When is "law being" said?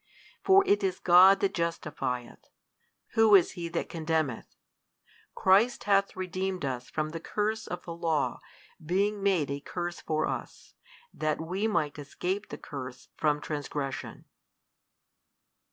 7.93-9.21